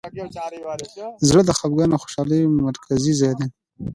زړه 1.27 1.41
د 1.45 1.51
خفګان 1.59 1.89
او 1.93 2.01
خوشحالۍ 2.03 2.41
مرکزي 2.67 3.13
ځای 3.21 3.33
دی. 3.39 3.47